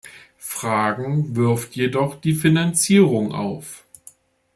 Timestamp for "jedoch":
1.75-2.15